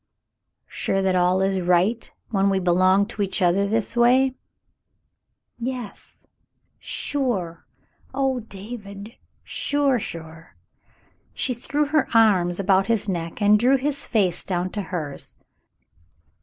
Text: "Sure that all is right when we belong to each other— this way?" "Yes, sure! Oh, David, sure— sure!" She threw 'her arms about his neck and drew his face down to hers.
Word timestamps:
"Sure 0.65 0.99
that 1.03 1.13
all 1.15 1.43
is 1.43 1.59
right 1.61 2.11
when 2.31 2.49
we 2.49 2.57
belong 2.57 3.05
to 3.05 3.21
each 3.21 3.39
other— 3.39 3.67
this 3.67 3.95
way?" 3.95 4.33
"Yes, 5.71 6.25
sure! 6.79 7.67
Oh, 8.11 8.39
David, 8.39 9.13
sure— 9.43 9.99
sure!" 10.09 10.55
She 11.35 11.53
threw 11.53 11.85
'her 11.85 12.07
arms 12.15 12.59
about 12.59 12.87
his 12.87 13.07
neck 13.07 13.43
and 13.43 13.59
drew 13.59 13.77
his 13.77 14.03
face 14.03 14.43
down 14.43 14.71
to 14.71 14.81
hers. 14.81 15.35